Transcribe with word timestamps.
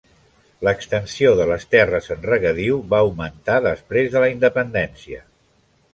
L'extensió 0.67 1.33
de 1.41 1.45
les 1.51 1.67
terres 1.75 2.09
en 2.15 2.25
regadiu 2.29 2.81
va 2.95 3.03
augmentar 3.05 3.61
després 3.69 4.11
de 4.17 4.25
la 4.25 4.35
independència. 4.37 5.23